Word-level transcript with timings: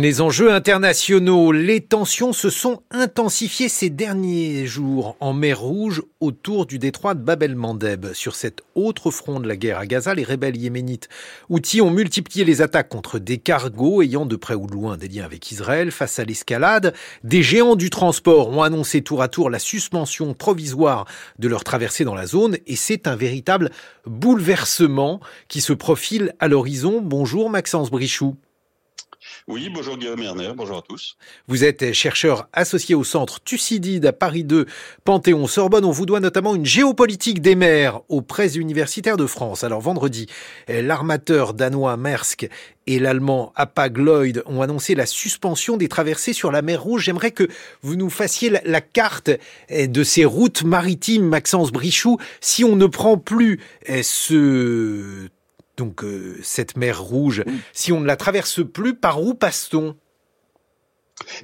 Les 0.00 0.22
enjeux 0.22 0.50
internationaux, 0.50 1.52
les 1.52 1.82
tensions 1.82 2.32
se 2.32 2.48
sont 2.48 2.80
intensifiées 2.90 3.68
ces 3.68 3.90
derniers 3.90 4.64
jours 4.64 5.14
en 5.20 5.34
mer 5.34 5.60
Rouge 5.60 6.00
autour 6.20 6.64
du 6.64 6.78
détroit 6.78 7.12
de 7.12 7.20
Bab 7.20 7.42
el-Mandeb. 7.42 8.14
Sur 8.14 8.34
cet 8.34 8.62
autre 8.74 9.10
front 9.10 9.40
de 9.40 9.46
la 9.46 9.56
guerre 9.56 9.76
à 9.76 9.84
Gaza, 9.84 10.14
les 10.14 10.24
rebelles 10.24 10.56
yéménites 10.56 11.10
outils 11.50 11.82
ont 11.82 11.90
multiplié 11.90 12.46
les 12.46 12.62
attaques 12.62 12.88
contre 12.88 13.18
des 13.18 13.36
cargos 13.36 14.00
ayant 14.00 14.24
de 14.24 14.36
près 14.36 14.54
ou 14.54 14.66
de 14.66 14.72
loin 14.72 14.96
des 14.96 15.06
liens 15.06 15.26
avec 15.26 15.52
Israël. 15.52 15.90
Face 15.90 16.18
à 16.18 16.24
l'escalade, 16.24 16.94
des 17.22 17.42
géants 17.42 17.76
du 17.76 17.90
transport 17.90 18.48
ont 18.48 18.62
annoncé 18.62 19.02
tour 19.02 19.20
à 19.20 19.28
tour 19.28 19.50
la 19.50 19.58
suspension 19.58 20.32
provisoire 20.32 21.04
de 21.38 21.46
leur 21.46 21.62
traversée 21.62 22.04
dans 22.04 22.14
la 22.14 22.26
zone 22.26 22.56
et 22.66 22.76
c'est 22.76 23.06
un 23.06 23.16
véritable 23.16 23.70
bouleversement 24.06 25.20
qui 25.48 25.60
se 25.60 25.74
profile 25.74 26.32
à 26.38 26.48
l'horizon. 26.48 27.02
Bonjour 27.02 27.50
Maxence 27.50 27.90
Brichoux. 27.90 28.38
Oui, 29.48 29.70
bonjour 29.72 29.96
Guillaume 29.96 30.22
Erner, 30.22 30.52
bonjour 30.54 30.78
à 30.78 30.82
tous. 30.82 31.16
Vous 31.48 31.64
êtes 31.64 31.92
chercheur 31.92 32.48
associé 32.52 32.94
au 32.94 33.04
centre 33.04 33.40
Thucydide 33.40 34.06
à 34.06 34.12
Paris 34.12 34.44
2, 34.44 34.66
Panthéon-Sorbonne. 35.04 35.84
On 35.84 35.90
vous 35.90 36.06
doit 36.06 36.20
notamment 36.20 36.54
une 36.54 36.66
géopolitique 36.66 37.40
des 37.40 37.54
mers 37.54 38.00
aux 38.08 38.22
presses 38.22 38.56
universitaires 38.56 39.16
de 39.16 39.26
France. 39.26 39.64
Alors 39.64 39.80
vendredi, 39.80 40.26
l'armateur 40.68 41.54
danois 41.54 41.96
Maersk 41.96 42.48
et 42.86 42.98
l'allemand 42.98 43.52
Hapag-Lloyd 43.56 44.42
ont 44.46 44.62
annoncé 44.62 44.94
la 44.94 45.06
suspension 45.06 45.76
des 45.76 45.88
traversées 45.88 46.32
sur 46.32 46.52
la 46.52 46.60
mer 46.60 46.82
Rouge. 46.82 47.04
J'aimerais 47.04 47.30
que 47.30 47.48
vous 47.82 47.96
nous 47.96 48.10
fassiez 48.10 48.50
la, 48.64 48.80
carte 48.80 49.30
de 49.70 50.04
ces 50.04 50.24
routes 50.24 50.64
maritimes, 50.64 51.26
Maxence 51.26 51.72
Brichoux. 51.72 52.18
Si 52.40 52.62
on 52.62 52.76
ne 52.76 52.86
prend 52.86 53.16
plus 53.16 53.60
ce 54.02 55.28
donc 55.80 56.04
euh, 56.04 56.38
cette 56.42 56.76
mer 56.76 57.00
Rouge, 57.00 57.42
si 57.72 57.90
on 57.90 58.00
ne 58.00 58.06
la 58.06 58.16
traverse 58.16 58.60
plus, 58.62 58.94
par 58.94 59.22
où 59.22 59.32
passe-t-on? 59.32 59.96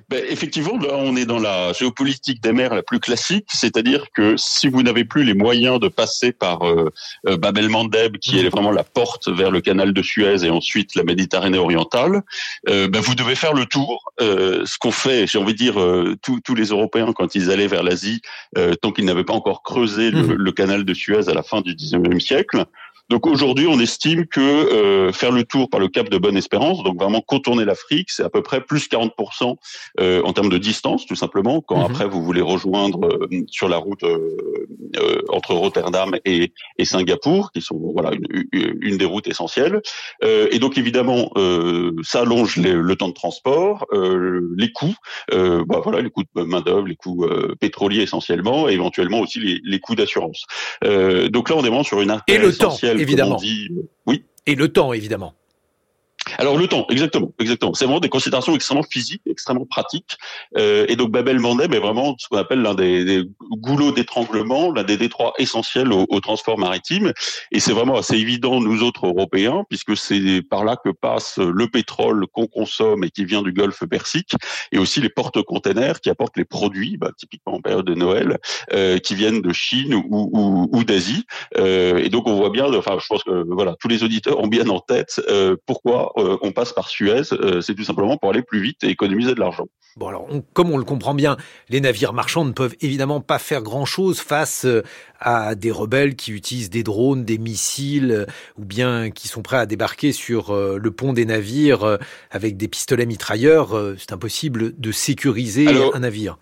Ben, 0.09 0.25
effectivement, 0.29 0.79
là, 0.79 0.91
on 0.95 1.17
est 1.17 1.27
dans 1.27 1.39
la 1.39 1.73
géopolitique 1.73 2.43
des 2.43 2.53
mers 2.53 2.75
la 2.75 2.83
plus 2.83 3.01
classique, 3.01 3.47
c'est-à-dire 3.49 4.07
que 4.15 4.37
si 4.37 4.69
vous 4.69 4.83
n'avez 4.83 5.05
plus 5.05 5.25
les 5.25 5.35
moyens 5.35 5.81
de 5.81 5.89
passer 5.89 6.33
par 6.33 6.67
euh, 6.67 6.91
euh 7.27 7.37
Bab 7.37 7.59
el-Mandeb, 7.59 8.17
qui 8.19 8.39
est 8.39 8.49
vraiment 8.49 8.71
la 8.71 8.85
porte 8.85 9.29
vers 9.29 9.51
le 9.51 9.61
canal 9.61 9.93
de 9.93 10.03
Suez 10.03 10.45
et 10.45 10.51
ensuite 10.51 10.95
la 10.95 11.05
Méditerranée 11.05 11.59
orientale, 11.59 12.23
euh, 12.69 12.89
ben, 12.89 13.01
vous 13.01 13.15
devez 13.15 13.35
faire 13.35 13.53
le 13.53 13.67
tour. 13.67 14.13
Euh, 14.21 14.65
ce 14.65 14.79
qu'on 14.79 14.91
fait, 14.91 15.27
j'ai 15.27 15.39
envie 15.39 15.53
de 15.53 15.59
dire, 15.59 15.75
tous 16.23 16.55
les 16.55 16.67
Européens 16.67 17.13
quand 17.13 17.35
ils 17.35 17.51
allaient 17.51 17.67
vers 17.67 17.83
l'Asie, 17.83 18.21
tant 18.81 18.93
qu'ils 18.93 19.05
n'avaient 19.05 19.25
pas 19.25 19.35
encore 19.35 19.63
creusé 19.63 20.11
le, 20.11 20.23
mmh. 20.23 20.33
le, 20.33 20.53
canal 20.53 20.85
de 20.85 20.95
Suez 20.95 21.29
à 21.29 21.35
la 21.35 21.43
fin 21.43 21.61
du 21.61 21.75
19e 21.75 22.21
siècle, 22.21 22.65
donc 23.09 23.27
aujourd'hui, 23.27 23.67
on 23.69 23.79
estime 23.79 24.27
que 24.27 24.41
euh, 24.41 25.13
faire 25.13 25.31
le 25.31 25.45
tour 25.45 25.71
par 25.71 25.79
le 25.79 25.89
Cap 25.89 26.09
de 26.09 26.19
Bonne-Espérance, 26.19 26.83
donc 26.83 26.99
vraiment 26.99 27.21
contourner 27.21 27.65
l'Afrique, 27.65 28.11
c'est 28.11 28.25
à 28.25 28.31
peu 28.31 28.43
près 28.43 28.61
plus 28.61 28.89
40% 28.89 29.57
euh, 30.01 30.23
en 30.23 30.33
termes 30.33 30.49
de 30.49 30.59
distance, 30.59 31.07
tout 31.07 31.15
simplement. 31.15 31.61
Quand 31.61 31.79
mhm. 31.79 31.85
après 31.85 32.09
vous 32.09 32.25
voulez 32.25 32.41
rejoindre 32.41 33.07
euh, 33.07 33.29
sur 33.49 33.69
la 33.69 33.77
route 33.77 34.03
euh, 34.03 35.23
entre 35.29 35.55
Rotterdam 35.55 36.17
et, 36.25 36.53
et, 36.79 36.85
Singapour, 36.85 37.53
qui 37.53 37.61
sont 37.61 37.79
voilà 37.95 38.11
une, 38.13 38.77
une 38.81 38.97
des 38.97 39.05
routes 39.05 39.29
essentielles. 39.29 39.81
et 40.23 40.59
donc 40.59 40.79
évidemment, 40.79 41.31
ça 42.03 42.21
allonge 42.21 42.57
le 42.57 42.97
temps 42.97 43.09
de 43.09 43.15
transport, 43.15 43.87
les 43.93 44.73
coûts, 44.73 44.95
bah, 45.31 45.81
voilà 45.83 46.01
les 46.01 46.11
coûts 46.11 46.23
de 46.23 46.43
main 46.43 46.61
d'œuvre, 46.61 46.87
les 46.87 46.97
coûts 46.97 47.27
pétroliers 47.61 48.03
essentiellement, 48.03 48.69
et 48.69 48.73
éventuellement 48.73 49.21
aussi 49.21 49.41
les, 49.41 49.61
les 49.65 49.81
coûts 49.81 49.97
d'assurance. 49.97 50.47
donc 50.83 51.51
là, 51.51 51.57
on 51.57 51.65
est 51.65 51.69
vraiment 51.69 51.83
sur 51.83 52.01
une 52.01 52.17
et 52.29 52.39
le 52.39 52.53
temps 52.55 52.77
évidemment. 52.99 53.39
oui. 54.07 54.25
Et 54.47 54.55
le 54.55 54.73
temps, 54.73 54.93
évidemment. 54.93 55.35
Alors 56.39 56.59
le 56.59 56.67
temps, 56.67 56.87
exactement, 56.91 57.33
exactement. 57.39 57.75
C'est 57.75 57.85
vraiment 57.85 58.01
des 58.01 58.09
considérations 58.09 58.55
extrêmement 58.55 58.83
physiques, 58.83 59.23
extrêmement 59.27 59.67
pratiques. 59.67 60.17
Euh, 60.57 60.87
et 60.89 60.97
donc 60.97 61.11
Babel 61.11 61.39
Mandeb 61.39 61.73
est 61.73 61.79
vraiment 61.79 62.17
ce 62.19 62.29
qu'on 62.29 62.37
appelle 62.37 62.63
l'un 62.63 62.75
des, 62.75 63.05
des, 63.05 63.25
goulots 63.59 63.93
d'étranglement, 63.93 64.73
l'un 64.73 64.85
des 64.85 64.97
détroits 64.97 65.33
essentiels 65.39 65.93
au, 65.93 66.07
au 66.09 66.21
transport 66.21 66.59
maritime. 66.59 67.13
Et 67.53 67.61
c'est 67.61 67.73
vraiment 67.73 67.97
assez 67.97 68.17
évident, 68.17 68.61
nous 68.61 68.83
autres 68.83 69.07
Européens, 69.07 69.65
puisque 69.69 69.97
c'est 69.97 70.43
par 70.43 70.65
là 70.65 70.77
que 70.77 70.91
passe 70.91 71.39
le 71.39 71.69
pétrole 71.69 72.27
qu'on 72.33 72.47
consomme 72.47 73.05
et 73.05 73.11
qui 73.11 73.25
vient 73.25 73.43
du 73.43 73.53
Golfe 73.53 73.85
Persique, 73.87 74.33
et 74.73 74.79
aussi 74.79 75.01
les 75.01 75.09
porte-containers 75.09 76.01
qui 76.01 76.11
apportent 76.11 76.37
les 76.37 76.45
produits, 76.45 76.97
bah, 76.97 77.11
typiquement 77.17 77.55
en 77.55 77.61
période 77.61 77.87
de 77.87 77.95
Noël, 77.95 78.39
euh, 78.73 78.99
qui 78.99 79.15
viennent 79.15 79.41
de 79.41 79.53
Chine 79.53 79.95
ou, 79.95 80.31
ou, 80.33 80.69
ou 80.73 80.85
d'Asie. 80.85 81.25
Euh, 81.57 81.99
et 81.99 82.09
donc 82.09 82.27
on 82.27 82.35
voit 82.35 82.51
bien, 82.51 82.73
enfin 82.75 82.99
je 83.01 83.07
pense 83.07 83.23
que 83.23 83.45
voilà, 83.49 83.77
tous 83.81 83.89
les 83.89 84.03
auditeurs 84.03 84.41
ont 84.41 84.49
bien 84.49 84.69
en 84.69 84.81
tête 84.81 85.21
euh, 85.29 85.57
pourquoi 85.67 86.13
euh, 86.19 86.39
on 86.43 86.53
passe 86.53 86.73
par 86.73 86.89
Suez, 86.89 87.23
euh, 87.33 87.61
c'est 87.61 87.75
tout 87.75 87.85
simplement 87.85 88.17
pour 88.17 88.31
aller 88.31 88.43
plus 88.43 88.61
vite 88.61 88.83
et 88.85 88.89
économiser 88.89 89.35
de 89.35 89.41
l'argent. 89.41 89.67
Bon 89.97 90.09
alors, 90.09 90.29
comme 90.53 90.71
on 90.71 90.79
le 90.79 90.85
comprend 90.85 91.15
bien, 91.15 91.37
les 91.69 91.81
navires 91.81 92.13
marchands 92.13 92.45
ne 92.45 92.53
peuvent 92.53 92.75
évidemment 92.81 93.21
pas 93.21 93.39
faire 93.39 93.63
grand-chose 93.63 94.21
face 94.21 94.65
euh, 94.65 94.83
à 95.21 95.55
des 95.55 95.71
rebelles 95.71 96.17
qui 96.17 96.33
utilisent 96.33 96.71
des 96.71 96.83
drones, 96.83 97.25
des 97.25 97.39
missiles, 97.39 98.27
ou 98.59 98.65
bien 98.65 99.11
qui 99.11 99.29
sont 99.29 99.43
prêts 99.43 99.59
à 99.59 99.67
débarquer 99.67 100.13
sur 100.13 100.55
le 100.55 100.91
pont 100.91 101.15
des 101.15 101.25
navires 101.25 101.99
avec 102.31 102.59
des 102.59 102.69
pistolets 102.69 103.07
mitrailleurs. 103.07 103.75
C'est 103.97 104.13
impossible 104.13 104.79
de 104.79 104.93
sécuriser 104.93 105.67
un 105.95 106.01
navire. 106.01 106.37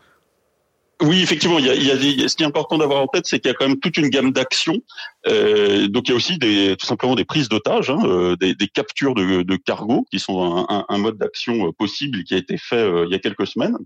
Oui, 1.04 1.22
effectivement, 1.22 1.59
il 1.59 1.66
y 1.66 1.70
a, 1.70 1.75
il 1.75 1.84
y 1.84 2.25
a 2.25 2.28
ce 2.28 2.34
qui 2.34 2.42
est 2.42 2.47
important 2.47 2.78
d'avoir 2.78 3.03
en 3.03 3.06
tête, 3.06 3.26
c'est 3.26 3.38
qu'il 3.38 3.50
y 3.50 3.54
a 3.54 3.54
quand 3.54 3.69
même 3.69 3.78
toute 3.78 3.97
une 3.98 4.09
gamme 4.09 4.32
d'actions. 4.32 4.81
Euh, 5.26 5.87
donc 5.88 6.09
il 6.09 6.10
y 6.10 6.15
a 6.15 6.16
aussi 6.16 6.38
des, 6.38 6.76
tout 6.78 6.87
simplement 6.87 7.15
des 7.15 7.25
prises 7.25 7.48
d'otages, 7.48 7.91
hein, 7.91 7.98
euh, 8.04 8.37
des, 8.37 8.54
des, 8.54 8.69
captures 8.69 9.15
de, 9.15 9.42
de 9.42 9.56
cargo, 9.56 10.06
qui 10.10 10.19
sont 10.19 10.66
un, 10.69 10.84
un, 10.88 10.98
mode 10.98 11.19
d'action 11.19 11.69
euh, 11.69 11.72
possible 11.72 12.25
qui 12.25 12.34
a 12.34 12.38
été 12.38 12.56
fait 12.56 12.76
euh, 12.76 13.04
il 13.06 13.12
y 13.12 13.15
a 13.15 13.19
quelques 13.19 13.47
semaines. 13.47 13.76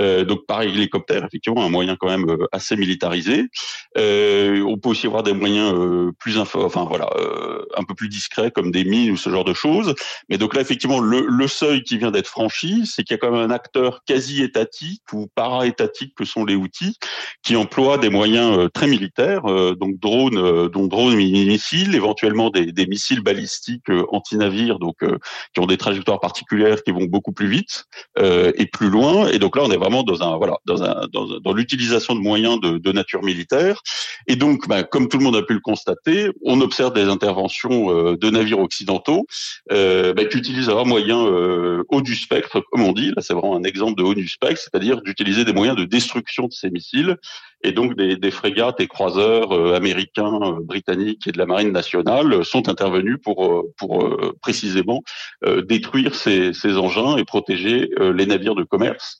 Euh, 0.00 0.24
donc 0.24 0.46
par 0.46 0.62
hélicoptère, 0.62 1.24
effectivement, 1.24 1.64
un 1.64 1.68
moyen 1.68 1.96
quand 1.96 2.08
même 2.08 2.36
assez 2.52 2.76
militarisé. 2.76 3.46
on 3.96 4.78
peut 4.80 4.90
aussi 4.90 5.06
avoir 5.06 5.22
des 5.22 5.32
moyens 5.32 5.74
plus 6.18 6.38
info, 6.38 6.64
enfin 6.64 6.84
voilà, 6.84 7.10
un 7.80 7.84
peu 7.84 7.94
plus 7.94 8.08
discrets 8.08 8.50
comme 8.50 8.70
des 8.70 8.84
mines 8.84 9.10
ou 9.10 9.16
ce 9.16 9.30
genre 9.30 9.44
de 9.44 9.54
choses. 9.54 9.94
Mais 10.28 10.38
donc 10.38 10.54
là, 10.54 10.60
effectivement, 10.60 11.00
le, 11.00 11.48
seuil 11.48 11.82
qui 11.82 11.98
vient 11.98 12.10
d'être 12.12 12.28
franchi, 12.28 12.86
c'est 12.86 13.02
qu'il 13.02 13.14
y 13.14 13.16
a 13.16 13.18
quand 13.18 13.32
même 13.32 13.50
un 13.50 13.52
acteur 13.52 14.02
quasi 14.06 14.42
étatique 14.42 15.02
ou 15.12 15.26
para-étatique 15.34 16.14
que 16.14 16.24
sont 16.24 16.44
les 16.44 16.54
outils, 16.54 16.96
qui 17.42 17.56
emploient 17.56 17.98
des 17.98 18.10
moyens 18.10 18.56
euh, 18.56 18.68
très 18.68 18.86
militaires, 18.86 19.50
euh, 19.50 19.74
donc 19.74 19.98
drones, 19.98 20.38
euh, 20.38 20.68
donc 20.68 20.90
drones 20.90 21.16
missiles, 21.16 21.94
éventuellement 21.94 22.50
des, 22.50 22.86
missiles 22.86 23.20
balistiques 23.20 23.90
anti-navires, 24.10 24.78
donc 24.78 24.96
qui 25.54 25.60
ont 25.60 25.66
des 25.66 25.76
trajectoires 25.76 26.20
particulières 26.20 26.82
qui 26.82 26.92
vont 26.92 27.04
beaucoup 27.04 27.32
plus 27.32 27.46
vite 27.46 27.84
et 28.18 28.66
plus 28.66 28.90
loin. 28.90 29.28
Et 29.28 29.38
donc 29.38 29.56
là, 29.56 29.62
on 29.64 29.70
est 29.70 29.76
vraiment 29.76 30.02
dans 30.02 30.22
un 30.22 30.36
voilà 30.36 30.56
dans 30.66 30.82
un 30.82 31.06
dans, 31.12 31.52
l'utilisation 31.52 32.14
de 32.14 32.20
moyens 32.20 32.60
de, 32.60 32.92
nature 32.92 33.22
militaire. 33.22 33.82
Et 34.26 34.36
donc, 34.36 34.66
bah, 34.68 34.82
comme 34.82 35.08
tout 35.08 35.18
le 35.18 35.24
monde 35.24 35.36
a 35.36 35.42
pu 35.42 35.54
le 35.54 35.60
constater, 35.60 36.30
on 36.44 36.60
observe 36.60 36.92
des 36.92 37.04
interventions 37.04 37.69
de 37.70 38.30
navires 38.30 38.60
occidentaux 38.60 39.26
bah, 39.68 40.24
qui 40.24 40.38
utilisent 40.38 40.68
un 40.68 40.84
moyen 40.84 41.18
haut 41.88 42.02
du 42.02 42.14
spectre, 42.14 42.62
comme 42.70 42.82
on 42.82 42.92
dit. 42.92 43.08
Là, 43.08 43.22
c'est 43.22 43.34
vraiment 43.34 43.56
un 43.56 43.62
exemple 43.62 43.98
de 43.98 44.04
haut 44.04 44.14
du 44.14 44.28
spectre, 44.28 44.60
c'est-à-dire 44.60 45.00
d'utiliser 45.02 45.44
des 45.44 45.52
moyens 45.52 45.76
de 45.76 45.84
destruction 45.84 46.46
de 46.46 46.52
ces 46.52 46.70
missiles 46.70 47.16
et 47.62 47.72
donc 47.72 47.96
des, 47.96 48.16
des 48.16 48.30
frégates 48.30 48.80
et 48.80 48.86
croiseurs 48.86 49.52
euh, 49.52 49.74
américains, 49.74 50.38
euh, 50.42 50.60
britanniques 50.62 51.26
et 51.26 51.32
de 51.32 51.38
la 51.38 51.46
marine 51.46 51.72
nationale 51.72 52.44
sont 52.44 52.68
intervenus 52.68 53.18
pour 53.22 53.46
euh, 53.46 53.62
pour 53.76 54.08
précisément 54.40 55.02
détruire 55.64 56.14
ces, 56.14 56.52
ces 56.52 56.76
engins 56.76 57.16
et 57.16 57.24
protéger 57.24 57.90
les 57.98 58.26
navires 58.26 58.54
de 58.54 58.64
commerce. 58.64 59.18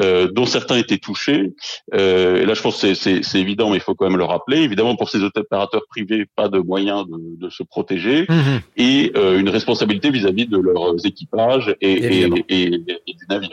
Euh, 0.00 0.28
dont 0.32 0.46
certains 0.46 0.76
étaient 0.76 0.96
touchés. 0.96 1.52
Euh, 1.92 2.40
et 2.40 2.46
là, 2.46 2.54
je 2.54 2.62
pense 2.62 2.80
que 2.80 2.94
c'est 2.94 3.20
évident, 3.34 3.68
mais 3.68 3.76
il 3.76 3.82
faut 3.82 3.94
quand 3.94 4.08
même 4.08 4.16
le 4.16 4.24
rappeler. 4.24 4.62
Évidemment, 4.62 4.96
pour 4.96 5.10
ces 5.10 5.22
opérateurs 5.22 5.82
privés, 5.86 6.24
pas 6.34 6.48
de 6.48 6.58
moyens 6.60 7.04
de, 7.06 7.46
de 7.46 7.50
se 7.50 7.62
protéger 7.62 8.24
mhm. 8.26 8.60
et 8.78 9.12
euh, 9.16 9.38
une 9.38 9.50
responsabilité 9.50 10.10
vis-à-vis 10.10 10.46
de 10.46 10.56
leurs 10.56 11.04
équipages 11.04 11.76
et, 11.82 11.92
et, 11.92 12.30
et, 12.48 12.64
et 12.66 13.14
du 13.14 13.26
navire. 13.28 13.50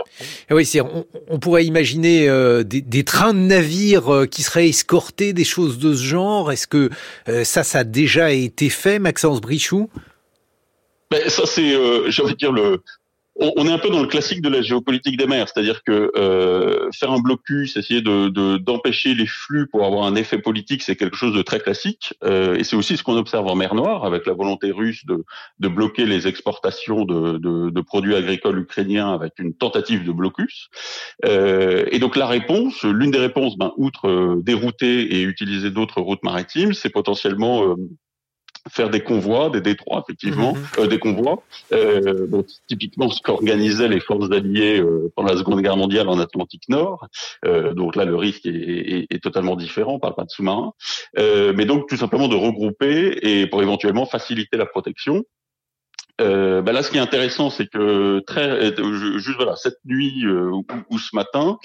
oui, 0.50 0.66
on, 0.82 1.06
on, 1.28 1.40
pourrait 1.40 1.66
imaginer 1.66 2.30
euh, 2.30 2.64
des, 2.64 2.80
des, 2.80 3.04
trains 3.04 3.34
de 3.34 3.40
navires 3.40 4.08
euh, 4.08 4.26
qui 4.26 4.42
seraient 4.42 4.70
escortés, 4.70 5.34
des 5.34 5.44
choses 5.44 5.78
de 5.78 5.94
ce 5.94 6.04
genre. 6.04 6.54
Est-ce 6.54 6.68
que 6.68 6.90
ça, 7.44 7.64
ça 7.64 7.80
a 7.80 7.84
déjà 7.84 8.32
été 8.32 8.70
fait, 8.70 8.98
Maxence 9.00 9.42
Brichoux 9.42 9.90
ben, 11.12 11.28
ça 11.28 11.46
c'est, 11.48 11.74
euh, 11.74 12.10
j'ai 12.12 12.22
envie 12.22 12.34
de 12.34 12.38
dire 12.38 12.52
le, 12.52 12.84
on, 13.40 13.68
est 13.68 13.72
un 13.72 13.78
peu 13.78 13.90
dans 13.90 14.02
le 14.02 14.08
classique 14.08 14.42
de 14.42 14.50
la 14.50 14.62
géopolitique 14.62 15.18
des 15.18 15.26
mers, 15.26 15.48
c'est-à-dire 15.48 15.84
que 15.84 16.12
euh, 16.18 16.90
faire 16.92 17.12
un 17.12 17.20
blocus, 17.20 17.78
essayer 17.78 18.02
de 18.02 18.30
d'empêcher 18.58 19.14
les 19.14 19.26
flux 19.26 19.68
pour 19.68 19.86
avoir 19.86 20.06
un 20.06 20.16
effet 20.16 20.40
politique, 20.40 20.84
c'est 20.84 20.96
quelque 20.96 21.16
chose 21.16 21.34
de 21.34 21.42
très 21.42 21.60
classique. 21.60 22.14
Euh, 22.24 22.56
et 22.56 22.64
c'est 22.64 22.76
aussi 22.76 22.98
ce 22.98 23.04
qu'on 23.04 23.18
observe 23.18 23.48
en 23.48 23.56
mer 23.56 23.76
Noire, 23.76 24.06
avec 24.06 24.26
la 24.26 24.34
volonté 24.34 24.72
russe 24.72 25.06
de, 25.06 25.24
de 25.60 25.68
bloquer 25.68 26.06
les 26.06 26.28
exportations 26.28 27.06
de, 27.06 27.38
de, 27.38 27.70
de, 27.70 27.82
produits 27.82 28.16
agricoles 28.16 28.60
ukrainiens 28.60 29.14
avec 29.14 29.34
une 29.40 29.54
tentative 29.54 30.06
de 30.06 30.12
blocus. 30.12 30.70
Euh, 31.26 31.86
et 31.92 32.00
donc 32.00 32.16
la 32.16 32.28
réponse, 32.28 32.84
l'une 32.84 33.12
des 33.12 33.20
réponses, 33.20 33.58
ben, 33.58 33.72
outre 33.78 34.08
euh, 34.08 34.42
dérouter 34.42 35.16
et 35.16 35.24
utiliser 35.24 35.72
d'autres 35.72 36.02
routes 36.02 36.24
maritimes, 36.24 36.74
c'est 36.74 36.90
potentiellement 36.90 37.76
faire 38.70 38.90
des 38.90 39.02
convois, 39.02 39.50
des 39.50 39.62
détroits 39.62 40.04
effectivement, 40.04 40.54
mhm. 40.54 40.64
euh, 40.80 40.88
des 40.88 41.00
convois. 41.00 41.42
Euh, 41.72 42.28
donc, 42.28 42.48
typiquement 42.68 43.10
ce 43.10 43.22
qu'organisaient 43.22 43.88
les 43.88 44.00
forces 44.00 44.32
alliées 44.32 44.80
euh, 44.80 45.12
pendant 45.16 45.30
la 45.30 45.38
Seconde 45.38 45.62
Guerre 45.62 45.78
mondiale 45.78 46.10
en 46.10 46.20
Atlantique 46.20 46.64
Nord. 46.70 47.08
Euh, 47.46 47.74
donc 47.74 47.96
là, 47.96 48.06
le 48.06 48.16
risque 48.16 48.46
est, 48.46 48.52
est, 48.52 49.08
est, 49.10 49.24
totalement 49.24 49.56
différent, 49.56 49.94
on 49.94 50.00
parle 50.00 50.16
pas 50.16 50.26
de 50.26 50.30
sous-marins. 50.30 50.74
mais 51.18 51.66
donc 51.66 51.88
tout 51.88 51.98
simplement 51.98 52.28
de 52.28 52.36
regrouper 52.36 53.20
et 53.22 53.48
pour 53.48 53.62
éventuellement 53.62 54.06
faciliter 54.06 54.58
la 54.58 54.66
protection. 54.66 55.24
Euh, 56.20 56.62
ben 56.62 56.74
là, 56.74 56.84
ce 56.84 56.92
qui 56.92 56.98
est 56.98 57.02
intéressant, 57.02 57.50
c'est 57.50 57.68
que 57.68 58.20
très 58.20 58.48
euh, 58.50 59.18
juste 59.20 59.38
voilà 59.38 59.56
cette 59.56 59.80
nuit 59.86 60.26
euh, 60.26 60.52
ou, 60.90 61.00
ce 61.00 61.16
matin, 61.16 61.58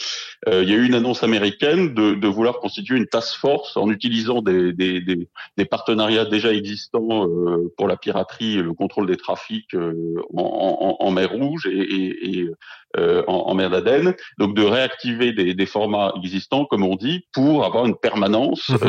euh, 0.49 0.63
il 0.63 0.71
y 0.71 0.73
a 0.73 0.77
eu 0.77 0.87
une 0.87 0.95
annonce 0.95 1.23
américaine 1.23 1.95
de, 1.95 2.15
de, 2.15 2.29
vouloir 2.29 2.59
constituer 2.61 2.97
une 2.97 3.07
task 3.07 3.37
force 3.37 3.77
en 3.77 3.91
utilisant 3.91 4.43
des, 4.43 4.73
des, 4.73 5.01
des, 5.01 5.29
des 5.57 5.65
partenariats 5.65 6.25
déjà 6.25 6.53
existants 6.53 7.29
pour 7.77 7.89
la 7.89 7.97
piraterie 7.97 8.59
et 8.59 8.63
le 8.63 8.73
contrôle 8.73 9.07
des 9.07 9.17
trafics 9.17 9.75
en, 9.75 10.43
en, 10.43 10.97
en, 11.01 11.11
mer 11.11 11.31
Rouge 11.31 11.67
et, 11.67 11.79
et, 11.79 12.39
et 12.39 12.51
en, 12.97 13.33
en, 13.33 13.55
mer 13.55 13.71
d'Aden. 13.71 14.15
Donc 14.39 14.55
de 14.55 14.63
réactiver 14.63 15.33
des, 15.33 15.55
des, 15.55 15.67
formats 15.67 16.13
existants, 16.17 16.65
comme 16.65 16.85
on 16.85 16.97
dit, 16.97 17.25
pour 17.33 17.65
avoir 17.65 17.87
une 17.87 17.97
permanence, 17.97 18.69
mmh 18.69 18.85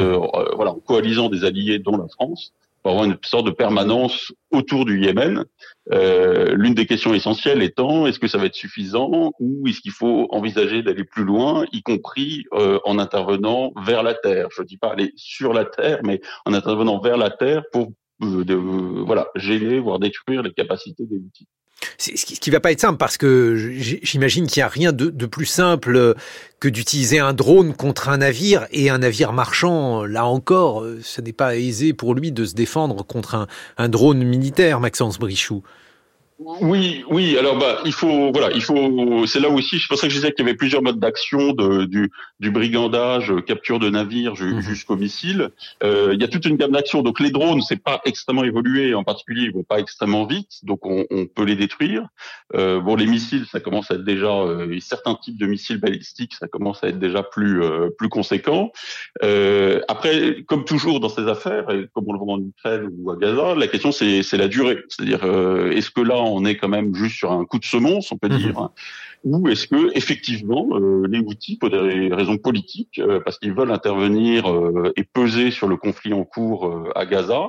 voilà, 0.55 0.71
en 0.71 0.79
coalisant 0.79 1.29
des 1.29 1.43
alliés 1.43 1.79
dont 1.79 1.97
la 1.97 2.07
France 2.07 2.51
pour 2.85 2.91
avoir 2.91 3.05
une 3.05 3.17
sorte 3.23 3.47
de 3.47 3.51
permanence 3.51 4.31
autour 4.51 4.85
du 4.85 5.01
Yémen. 5.01 5.43
Euh, 5.91 6.53
L'une 6.55 6.75
des 6.75 6.85
questions 6.85 7.15
essentielles 7.15 7.63
étant 7.63 8.05
est-ce 8.05 8.19
que 8.19 8.27
ça 8.27 8.37
va 8.37 8.45
être 8.45 8.53
suffisant 8.53 9.31
ou 9.39 9.67
est-ce 9.67 9.81
qu'il 9.81 9.91
faut 9.91 10.27
envisager 10.29 10.83
d'aller 10.83 11.03
plus 11.03 11.23
loin, 11.23 11.65
y 11.71 11.81
compris 11.81 12.45
euh, 12.53 12.77
en 12.85 12.99
intervenant 12.99 13.73
vers 13.83 14.03
la 14.03 14.13
terre? 14.13 14.49
Je 14.55 14.61
ne 14.61 14.67
dis 14.67 14.77
pas 14.77 14.91
aller 14.91 15.13
sur 15.15 15.51
la 15.51 15.65
terre, 15.65 16.01
mais 16.03 16.21
en 16.45 16.53
intervenant 16.53 16.99
vers 16.99 17.17
la 17.17 17.31
terre 17.31 17.63
pour 17.71 17.91
euh, 18.21 18.45
de, 18.45 18.53
voilà 18.53 19.29
gêner, 19.33 19.79
voire 19.79 19.97
détruire 19.97 20.43
les 20.43 20.53
capacités 20.53 21.07
des 21.07 21.17
outils. 21.17 21.47
Ce 21.97 22.11
qui 22.11 22.49
va 22.49 22.59
pas 22.59 22.71
être 22.71 22.79
simple 22.79 22.97
parce 22.97 23.17
que 23.17 23.55
j'imagine 23.55 24.47
qu'il 24.47 24.61
n'y 24.61 24.65
a 24.65 24.69
rien 24.69 24.91
de, 24.91 25.25
plus 25.25 25.45
simple 25.45 26.15
que 26.59 26.67
d'utiliser 26.67 27.19
un 27.19 27.33
drone 27.33 27.73
contre 27.73 28.09
un 28.09 28.17
navire 28.17 28.67
et 28.71 28.89
un 28.89 28.99
navire 28.99 29.33
marchand. 29.33 30.05
Là 30.05 30.25
encore, 30.25 30.85
ce 31.01 31.21
n'est 31.21 31.33
pas 31.33 31.57
aisé 31.57 31.93
pour 31.93 32.15
lui 32.15 32.31
de 32.31 32.45
se 32.45 32.53
défendre 32.53 33.05
contre 33.05 33.35
un, 33.35 33.47
un 33.77 33.89
drone 33.89 34.23
militaire, 34.23 34.79
Maxence 34.79 35.19
Brichoux. 35.19 35.63
Oui, 36.37 37.05
oui. 37.09 37.37
Alors 37.37 37.57
bah, 37.57 37.79
il 37.85 37.93
faut, 37.93 38.31
voilà, 38.31 38.51
il 38.53 38.61
faut. 38.61 39.25
C'est 39.25 39.39
là 39.39 39.49
aussi. 39.49 39.79
C'est 39.79 39.87
pour 39.87 39.97
ça 39.97 40.07
que 40.07 40.13
je 40.13 40.17
disais 40.17 40.31
qu'il 40.33 40.45
y 40.45 40.49
avait 40.49 40.57
plusieurs 40.57 40.81
modes 40.81 40.99
d'action, 40.99 41.53
de, 41.53 41.85
du, 41.85 42.11
du 42.41 42.51
brigandage, 42.51 43.33
capture 43.47 43.79
de 43.79 43.89
navires 43.89 44.33
mhm. 44.33 44.59
jusqu'au 44.59 44.97
missile. 44.97 45.51
Euh, 45.83 46.11
il 46.13 46.19
y 46.19 46.25
a 46.25 46.27
toute 46.27 46.45
une 46.45 46.57
gamme 46.57 46.71
d'actions. 46.71 47.01
Donc 47.03 47.21
les 47.21 47.31
drones, 47.31 47.61
c'est 47.61 47.81
pas 47.81 48.01
extrêmement 48.03 48.43
évolué. 48.43 48.93
En 48.93 49.05
particulier, 49.05 49.43
ils 49.43 49.53
vont 49.53 49.63
pas 49.63 49.79
extrêmement 49.79 50.25
vite, 50.25 50.59
donc 50.63 50.85
on, 50.85 51.05
on 51.09 51.25
peut 51.25 51.45
les 51.45 51.55
détruire. 51.55 52.07
Euh, 52.53 52.81
bon, 52.81 52.95
les 52.95 53.05
missiles, 53.05 53.45
ça 53.49 53.61
commence 53.61 53.89
à 53.91 53.95
être 53.95 54.03
déjà 54.03 54.27
euh, 54.27 54.77
certains 54.81 55.15
types 55.15 55.37
de 55.37 55.45
missiles 55.45 55.77
balistiques, 55.77 56.33
ça 56.35 56.47
commence 56.47 56.83
à 56.83 56.89
être 56.89 56.99
déjà 56.99 57.23
plus 57.23 57.63
euh, 57.63 57.89
plus 57.97 58.09
conséquent. 58.09 58.71
Euh, 59.23 59.79
après, 59.87 60.43
comme 60.47 60.65
toujours 60.65 60.99
dans 60.99 61.09
ces 61.09 61.27
affaires, 61.27 61.69
et 61.69 61.87
comme 61.93 62.05
on 62.07 62.13
le 62.13 62.19
voit 62.19 62.33
en 62.33 62.41
Ukraine 62.41 62.89
ou 62.97 63.11
à 63.11 63.15
Gaza, 63.15 63.55
la 63.55 63.67
question 63.67 63.91
c'est 63.91 64.37
la 64.37 64.47
durée. 64.47 64.83
C'est-à-dire, 64.89 65.23
euh, 65.23 65.71
est-ce 65.71 65.89
que 65.89 66.01
là 66.01 66.24
on 66.33 66.45
est 66.45 66.57
quand 66.57 66.69
même 66.69 66.93
juste 66.95 67.17
sur 67.17 67.31
un 67.31 67.45
coup 67.45 67.59
de 67.59 67.65
semonce, 67.65 68.11
on 68.11 68.17
peut 68.17 68.29
mhm. 68.29 68.37
dire, 68.37 68.69
ou 69.23 69.47
est-ce 69.49 69.67
que 69.67 69.97
effectivement 69.97 70.67
euh, 70.73 71.07
les 71.09 71.19
outils, 71.19 71.57
pour 71.57 71.71
des 71.71 72.13
raisons 72.13 72.37
politiques, 72.37 72.99
euh, 72.99 73.19
parce 73.19 73.39
qu'ils 73.39 73.53
veulent 73.53 73.71
intervenir 73.71 74.51
euh, 74.51 74.93
et 74.95 75.03
peser 75.03 75.49
sur 75.51 75.67
le 75.67 75.77
conflit 75.77 76.13
en 76.13 76.23
cours 76.23 76.91
à 76.95 77.05
Gaza, 77.05 77.33
euh, 77.33 77.47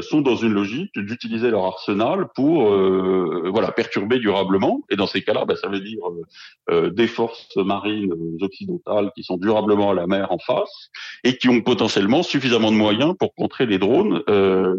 sont 0.00 0.20
dans 0.20 0.36
une 0.36 0.52
logique 0.52 0.92
d'utiliser 0.96 1.50
leur 1.50 1.64
arsenal 1.64 2.28
pour 2.34 2.72
euh, 2.72 3.50
voilà 3.52 3.72
perturber 3.72 4.18
durablement. 4.18 4.82
Et 4.90 4.96
dans 4.96 5.06
ces 5.06 5.22
cas-là, 5.22 5.44
ben, 5.44 5.56
ça 5.56 5.68
veut 5.68 5.80
dire 5.80 6.00
euh, 6.70 6.90
des 6.90 7.06
forces 7.06 7.56
marines 7.56 8.12
occidentales 8.40 9.10
qui 9.14 9.22
sont 9.24 9.36
durablement 9.36 9.90
à 9.90 9.94
la 9.94 10.06
mer 10.06 10.30
en 10.30 10.38
face 10.38 10.90
et 11.24 11.36
qui 11.36 11.48
ont 11.48 11.60
potentiellement 11.60 12.22
suffisamment 12.22 12.70
de 12.70 12.76
moyens 12.76 13.14
pour 13.18 13.34
contrer 13.34 13.66
les 13.66 13.78
drones, 13.78 14.22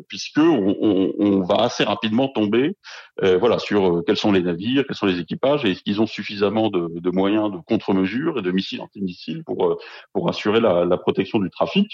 puisque 0.08 0.38
on, 0.38 0.76
on, 0.82 1.14
on, 1.20 1.42
va 1.42 1.64
assez 1.64 1.84
rapidement 1.84 2.28
tomber 2.28 2.76
voilà 3.22 3.60
sur 3.60 4.04
quels 4.06 4.18
sont 4.18 4.32
les 4.32 4.42
navires, 4.42 4.86
quels 4.86 4.96
sont 4.96 5.06
les 5.06 5.20
équipages 5.20 5.66
et 5.66 5.72
est-ce 5.72 5.84
qu'ils 5.84 6.02
ont 6.02 6.08
suffisamment 6.08 6.70
de, 6.70 6.90
de 7.00 7.10
moyens 7.12 7.52
de 7.52 7.58
contre-mesures 7.58 8.40
et 8.40 8.42
de 8.42 8.52
missiles 8.52 8.82
antimissiles 8.82 9.44
pour 9.44 9.78
pour 10.14 10.30
assurer 10.30 10.60
la, 10.60 10.86
la 10.86 10.98
protection 10.98 11.40
du 11.40 11.50
trafic. 11.50 11.90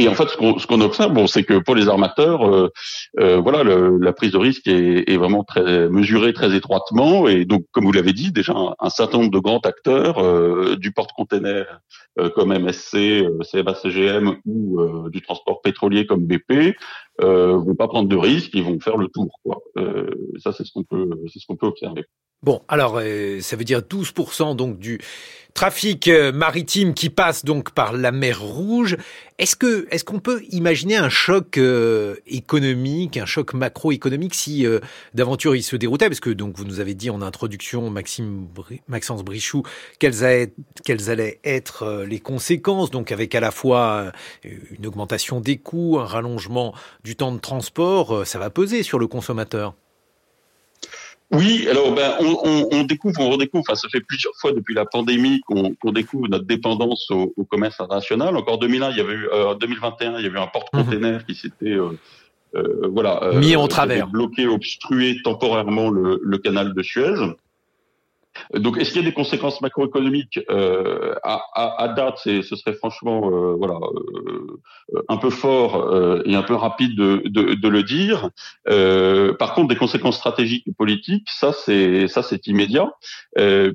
Et 0.00 0.08
en 0.08 0.14
fait, 0.14 0.28
ce 0.28 0.66
qu'on 0.66 0.80
observe, 0.80 1.12
bon, 1.12 1.26
c'est 1.26 1.44
que 1.44 1.58
pour 1.58 1.74
les 1.74 1.88
armateurs, 1.88 2.48
euh, 2.48 2.72
euh, 3.18 3.38
voilà, 3.38 3.62
la 3.62 4.12
prise 4.14 4.32
de 4.32 4.38
risque 4.38 4.66
est, 4.66 5.16
vraiment 5.18 5.44
très 5.44 5.90
mesurée 5.90 6.32
très 6.32 6.56
étroitement. 6.56 7.28
Et 7.28 7.44
donc, 7.44 7.66
comme 7.70 7.84
vous 7.84 7.92
l'avez 7.92 8.14
dit, 8.14 8.32
déjà 8.32 8.54
un, 8.78 8.88
certain 8.88 9.18
nombre 9.18 9.30
de 9.30 9.38
grands 9.38 9.60
acteurs 9.60 10.18
euh, 10.18 10.76
du 10.76 10.92
porte-container 10.92 11.82
comme 12.34 12.52
MSC, 12.52 12.94
euh, 12.94 13.38
CMA 13.42 13.74
CGM 13.74 14.36
ou 14.46 15.08
du 15.10 15.20
transport 15.20 15.60
pétrolier 15.60 16.06
comme 16.06 16.24
BP 16.24 16.74
euh, 17.22 17.58
vont 17.58 17.74
pas 17.74 17.88
prendre 17.88 18.08
de 18.08 18.16
risques, 18.16 18.52
ils 18.54 18.64
vont 18.64 18.80
faire 18.80 18.96
le 18.96 19.08
tour. 19.08 19.28
Ça, 20.38 20.52
c'est 20.52 20.64
ce 20.64 20.72
qu'on 20.72 20.84
peut, 20.84 21.10
c'est 21.30 21.40
ce 21.40 21.46
qu'on 21.46 21.56
peut 21.56 21.66
observer. 21.66 22.04
Bon, 22.42 22.62
alors 22.68 23.02
ça 23.40 23.56
veut 23.56 23.64
dire 23.64 23.80
12% 23.80 24.56
donc 24.56 24.78
du 24.78 24.98
trafic 25.54 26.08
euh, 26.08 26.32
maritime 26.32 26.94
qui 26.94 27.10
passe 27.10 27.44
donc 27.44 27.70
par 27.70 27.92
la 27.92 28.12
mer 28.12 28.40
Rouge. 28.40 28.96
Est-ce 29.38 29.56
que 29.56 29.86
est-ce 29.90 30.04
qu'on 30.04 30.20
peut 30.20 30.42
imaginer 30.50 30.96
un 30.96 31.08
choc 31.08 31.56
euh, 31.58 32.16
économique, 32.26 33.16
un 33.16 33.26
choc 33.26 33.54
macroéconomique 33.54 34.34
si 34.34 34.66
euh, 34.66 34.80
d'aventure 35.14 35.56
il 35.56 35.62
se 35.62 35.76
déroutait? 35.76 36.08
Parce 36.08 36.20
que 36.20 36.30
donc 36.30 36.56
vous 36.56 36.64
nous 36.64 36.80
avez 36.80 36.94
dit 36.94 37.10
en 37.10 37.22
introduction, 37.22 37.90
Maxence 38.88 39.24
Brichoux, 39.24 39.62
quelles 39.98 40.24
allaient 40.24 41.40
être 41.44 42.04
les 42.06 42.20
conséquences, 42.20 42.90
donc 42.90 43.12
avec 43.12 43.34
à 43.34 43.40
la 43.40 43.50
fois 43.50 44.12
une 44.44 44.86
augmentation 44.86 45.40
des 45.40 45.56
coûts, 45.56 45.98
un 45.98 46.06
rallongement 46.06 46.74
du 47.04 47.16
temps 47.16 47.32
de 47.32 47.40
transport, 47.40 48.26
ça 48.26 48.38
va 48.38 48.50
peser 48.50 48.82
sur 48.82 48.98
le 48.98 49.06
consommateur. 49.06 49.74
Oui, 51.32 51.68
alors 51.70 51.94
ben 51.94 52.14
on, 52.18 52.38
on, 52.44 52.68
on, 52.72 52.82
découvre, 52.82 53.20
on 53.20 53.30
redécouvre. 53.30 53.62
Enfin, 53.68 53.76
ça 53.76 53.88
fait 53.88 54.00
plusieurs 54.00 54.32
fois 54.40 54.52
depuis 54.52 54.74
la 54.74 54.84
pandémie 54.84 55.40
qu'on 55.46 55.92
découvre 55.92 56.28
notre 56.28 56.44
dépendance 56.44 57.08
au, 57.10 57.32
au, 57.36 57.44
commerce 57.44 57.80
international. 57.80 58.36
Encore 58.36 58.58
2001, 58.58 58.90
il 58.90 58.96
y 58.96 59.00
avait 59.00 59.14
eu, 59.14 59.28
euh, 59.32 59.54
2021, 59.54 60.18
il 60.18 60.24
y 60.24 60.26
avait 60.26 60.38
eu 60.38 60.42
un 60.42 60.48
porte-container 60.48 61.24
qui 61.24 61.36
s'était 61.36 61.70
euh, 61.70 61.90
euh, 62.56 62.88
voilà 62.92 63.22
euh, 63.22 63.38
mis 63.38 63.54
en 63.54 63.68
travers, 63.68 64.08
bloqué, 64.08 64.48
obstrué 64.48 65.18
temporairement 65.22 65.88
le, 65.88 66.20
le 66.22 66.38
canal 66.38 66.74
de 66.74 66.82
Suez. 66.82 67.14
Donc, 68.54 68.78
est-ce 68.78 68.92
qu'il 68.92 69.02
y 69.02 69.04
a 69.04 69.08
des 69.08 69.14
conséquences 69.14 69.60
macroéconomiques 69.60 70.40
euh, 70.50 71.14
à, 71.22 71.42
à, 71.54 71.82
à, 71.82 71.88
date? 71.88 72.18
Ce 72.24 72.42
serait 72.42 72.74
franchement, 72.74 73.30
euh, 73.30 73.54
voilà, 73.54 73.78
euh, 74.94 75.02
un 75.08 75.16
peu 75.16 75.30
fort 75.30 75.76
euh, 75.76 76.22
et 76.24 76.34
un 76.34 76.42
peu 76.42 76.54
rapide 76.54 76.96
de, 76.96 77.22
de, 77.26 77.54
de 77.54 77.68
le 77.68 77.82
dire. 77.82 78.30
Euh, 78.68 79.34
par 79.34 79.54
contre, 79.54 79.68
des 79.68 79.76
conséquences 79.76 80.16
stratégiques 80.16 80.66
et 80.66 80.72
politiques, 80.72 81.28
ça 81.30 81.52
c'est 81.52 82.08
ça 82.08 82.22
c'est 82.22 82.46
immédiat, 82.46 82.90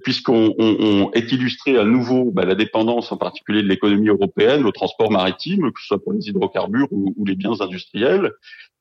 puisqu'on 0.03 0.53
on, 0.57 0.75
on 0.79 1.11
est 1.11 1.31
illustré 1.31 1.77
à 1.77 1.83
nouveau 1.83 2.31
bah, 2.31 2.45
la 2.45 2.55
dépendance, 2.55 3.11
en 3.11 3.17
particulier 3.17 3.61
de 3.61 3.67
l'économie 3.67 4.09
européenne, 4.09 4.65
au 4.65 4.71
transport 4.71 5.11
maritime, 5.11 5.71
que 5.71 5.81
ce 5.81 5.87
soit 5.87 6.03
pour 6.03 6.13
les 6.13 6.27
hydrocarbures 6.27 6.87
ou, 6.91 7.13
ou 7.17 7.25
les 7.25 7.35
biens 7.35 7.59
industriels. 7.59 8.31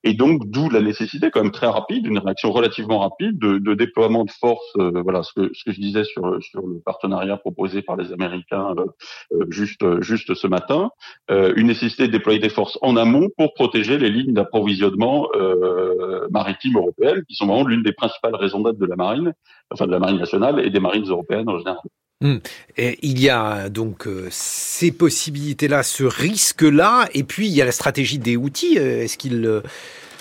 Et 0.07 0.13
donc, 0.13 0.43
d'où 0.51 0.69
la 0.69 0.83
nécessité 0.83 1.31
quand 1.31 1.43
même 1.43 1.51
très 1.51 1.67
rapide, 1.67 2.07
une 2.07 2.19
réaction 2.19 2.53
relativement 2.53 2.99
rapide 2.99 3.39
de, 3.39 3.75
déploiement 3.75 4.25
de 4.25 4.31
forces. 4.31 4.73
Euh, 4.77 5.01
voilà 5.03 5.23
ce 5.23 5.33
que, 5.33 5.51
je 5.55 5.81
disais 5.81 6.05
sur, 6.05 6.27
le 6.27 6.81
partenariat 6.85 7.39
proposé 7.39 7.81
par 7.81 7.97
les 7.97 8.13
Américains 8.13 8.75
euh, 8.79 8.85
euh 9.33 9.47
juste, 9.49 10.01
juste 10.03 10.35
ce 10.35 10.47
matin. 10.47 10.91
Euh, 11.31 11.55
une 11.57 11.69
nécessité 11.69 12.07
de 12.07 12.13
déployer 12.13 12.39
des 12.39 12.51
forces 12.51 12.79
en 12.83 12.97
amont 12.97 13.31
pour 13.39 13.55
protéger 13.55 13.97
les 13.97 14.11
lignes 14.11 14.35
d'approvisionnement 14.35 15.29
euh, 15.35 16.29
maritimes 16.31 16.77
européennes, 16.77 17.23
qui 17.27 17.35
sont 17.35 17.47
vraiment 17.47 17.67
l'une 17.67 17.83
des 17.83 17.93
principales 17.93 18.35
raisons 18.35 18.61
d'être 18.61 18.79
de 18.79 18.87
la 18.87 18.97
marine, 18.97 19.33
enfin 19.71 19.87
de 19.87 19.93
la 19.93 19.99
marine 19.99 20.19
nationale 20.19 20.61
et 20.61 20.69
des 20.69 20.81
marines 20.81 21.09
européennes 21.09 21.49
en 21.49 21.59
général. 21.59 21.79
Hum. 22.23 22.41
Et 22.77 22.99
il 23.03 23.21
y 23.21 23.29
a 23.29 23.69
donc 23.69 24.07
euh, 24.07 24.29
ces 24.31 24.93
possibilités-là, 24.93 25.83
ce 25.83 26.05
risque-là, 26.05 27.09
et 27.13 27.25
puis 27.25 27.49
il 27.49 27.53
y 27.53 27.61
a 27.61 27.65
la 27.65 27.73
stratégie 27.73 28.19
des 28.19 28.37
outils. 28.37 28.79
Euh, 28.79 29.03
est-ce 29.03 29.19
qu'ils 29.19 29.45
euh, 29.45 29.63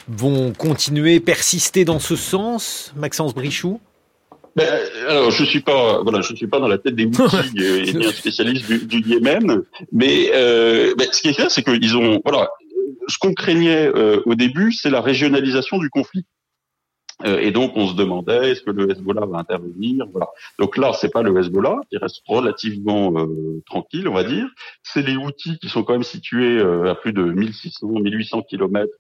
vont 0.07 0.53
continuer, 0.53 1.19
persister 1.19 1.85
dans 1.85 1.99
ce 1.99 2.15
sens, 2.15 2.93
Maxence 2.95 3.33
Brichoux 3.33 3.79
ben, 4.55 4.67
alors, 5.07 5.31
je 5.31 5.43
suis 5.45 5.61
pas, 5.61 6.03
voilà, 6.03 6.21
je 6.21 6.35
suis 6.35 6.45
pas 6.45 6.59
dans 6.59 6.67
la 6.67 6.77
tête 6.77 6.93
des 6.93 7.05
outils 7.07 7.57
et, 7.57 8.05
un 8.05 8.11
spécialiste 8.11 8.67
du, 8.67 8.85
du 8.85 8.99
Yémen, 8.99 9.63
mais 9.91 10.29
euh, 10.35 10.93
ben, 10.95 11.07
ce 11.11 11.21
qui 11.21 11.29
est 11.29 11.33
clair, 11.33 11.49
c'est 11.49 11.63
qu'ils 11.63 11.97
ont, 11.97 12.21
voilà, 12.23 12.49
ce 13.07 13.17
qu'on 13.17 13.33
craignait 13.33 13.89
au 14.25 14.35
début, 14.35 14.71
c'est 14.71 14.91
la 14.91 15.01
régionalisation 15.01 15.79
du 15.79 15.89
conflit. 15.89 16.23
Euh, 17.25 17.39
et 17.39 17.51
donc 17.51 17.73
on 17.75 17.87
se 17.87 17.95
demandait 17.95 18.51
est-ce 18.51 18.61
que 18.61 18.71
le 18.71 18.91
Hezbollah 18.91 19.25
va 19.25 19.37
intervenir? 19.37 20.05
Voilà. 20.11 20.27
Donc 20.59 20.77
là 20.77 20.91
c'est 20.93 21.11
pas 21.11 21.21
le 21.21 21.37
Hezbollah 21.37 21.77
qui 21.89 21.97
reste 21.97 22.21
relativement 22.27 23.13
euh, 23.17 23.61
tranquille 23.65 24.07
on 24.07 24.13
va 24.13 24.23
dire, 24.23 24.47
c'est 24.81 25.05
les 25.05 25.15
outils 25.15 25.57
qui 25.59 25.69
sont 25.69 25.83
quand 25.83 25.93
même 25.93 26.03
situés 26.03 26.57
euh, 26.59 26.91
à 26.91 26.95
plus 26.95 27.13
de 27.13 27.23
1600 27.23 27.87
1800 27.87 28.41
kilomètres 28.43 28.97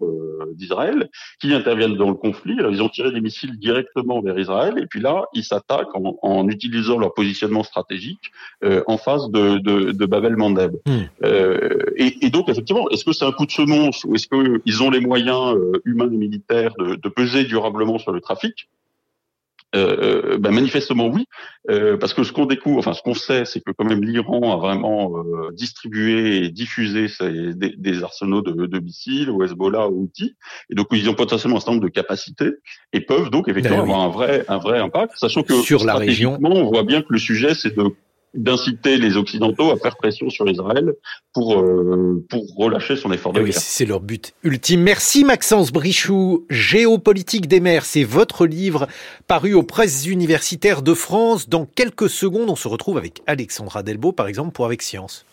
d'Israël 0.53 1.09
qui 1.41 1.53
interviennent 1.53 1.97
dans 1.97 2.09
le 2.09 2.15
conflit. 2.15 2.55
ils 2.57 2.81
ont 2.81 2.89
tiré 2.89 3.11
des 3.11 3.21
missiles 3.21 3.57
directement 3.57 4.21
vers 4.21 4.37
Israël 4.37 4.77
et 4.77 4.85
puis 4.85 4.99
là 4.99 5.25
ils 5.33 5.43
s'attaquent 5.43 5.95
en, 5.95 6.17
en, 6.21 6.47
utilisant 6.47 6.99
leur 6.99 7.13
positionnement 7.13 7.63
stratégique 7.63 8.31
en 8.87 8.97
face 8.97 9.29
de, 9.29 9.57
de, 9.57 9.91
de 9.91 10.05
Babel 10.05 10.35
Mandeb. 10.35 10.75
Hmm. 10.85 11.25
Et, 11.95 12.25
et, 12.25 12.29
donc 12.29 12.49
effectivement 12.49 12.89
est-ce 12.89 13.03
que 13.03 13.13
c'est 13.13 13.25
un 13.25 13.31
coup 13.31 13.45
de 13.45 13.51
semonce 13.51 14.03
ou 14.05 14.15
est-ce 14.15 14.27
qu'ils 14.27 14.83
ont 14.83 14.89
les 14.89 14.99
moyens 14.99 15.57
humains 15.85 16.11
et 16.11 16.17
militaires 16.17 16.73
de, 16.77 16.95
de 16.95 17.09
peser 17.09 17.43
durablement 17.45 17.97
sur 17.97 18.12
le 18.13 18.21
trafic 18.21 18.69
euh, 19.75 20.33
euh, 20.33 20.37
ben 20.37 20.51
manifestement 20.51 21.07
oui, 21.07 21.25
euh, 21.71 21.97
parce 21.97 22.13
que 22.13 22.23
ce 22.23 22.31
qu'on 22.31 22.45
découvre, 22.45 22.77
enfin 22.77 22.93
ce 22.93 23.01
qu'on 23.01 23.15
sait, 23.15 23.43
c'est 23.45 23.59
que 23.59 23.71
quand 23.71 23.85
même 23.85 24.03
l'Iran 24.03 24.53
a 24.53 24.57
vraiment 24.57 25.17
euh, 25.17 25.49
distribué 25.51 26.45
et 26.45 26.49
diffusé 26.49 27.07
ses, 27.07 27.55
des, 27.55 27.73
des, 27.75 28.03
arsenaux 28.03 28.43
de, 28.43 28.67
de, 28.67 28.79
missiles 28.79 29.31
au 29.31 29.43
Hezbollah, 29.43 29.87
aux 29.87 29.95
outils, 29.95 30.35
et 30.69 30.75
donc 30.75 30.87
ils 30.91 31.09
ont 31.09 31.15
potentiellement 31.15 31.57
un 31.57 31.59
certain 31.59 31.71
nombre 31.71 31.85
de 31.85 31.89
capacités 31.89 32.51
et 32.91 33.01
peuvent 33.01 33.31
donc 33.31 33.47
effectivement 33.49 33.77
ben 33.77 33.83
avoir 33.83 34.01
un 34.01 34.09
vrai 34.09 34.45
un 34.47 34.59
vrai 34.59 34.77
impact, 34.77 35.13
sachant 35.15 35.41
que 35.41 35.55
sur 35.63 35.83
la 35.85 35.95
région, 35.95 36.37
on 36.39 36.69
voit 36.69 36.83
bien 36.83 37.01
que 37.01 37.11
le 37.11 37.17
sujet 37.17 37.55
c'est 37.55 37.75
de 37.75 37.95
d'inciter 38.33 38.97
les 38.97 39.15
Occidentaux 39.15 39.71
à 39.71 39.77
faire 39.77 39.95
pression 39.95 40.29
sur 40.29 40.49
Israël 40.49 40.93
pour 41.33 41.59
euh, 41.59 42.25
pour 42.29 42.43
relâcher 42.55 42.95
son 42.95 43.11
effort 43.11 43.33
de 43.33 43.41
guerre. 43.41 43.53
c'est 43.53 43.85
leur 43.85 43.99
but 43.99 44.33
ultime. 44.43 44.81
Merci 44.81 45.23
Maxence 45.23 45.71
Brichoux. 45.71 46.45
Géopolitique 46.49 47.47
des 47.47 47.59
mers, 47.59 47.85
c'est 47.85 48.03
votre 48.03 48.45
livre 48.45 48.87
paru 49.27 49.53
aux 49.53 49.63
presses 49.63 50.05
universitaires 50.05 50.81
de 50.81 50.93
France. 50.93 51.47
Dans 51.49 51.65
quelques 51.65 52.09
secondes, 52.09 52.49
on 52.49 52.55
se 52.55 52.67
retrouve 52.67 52.97
avec 52.97 53.21
Alexandra 53.27 53.83
Delbo, 53.83 54.11
par 54.11 54.27
exemple, 54.27 54.51
pour 54.51 54.65
Avec 54.65 54.81
Science. 54.81 55.25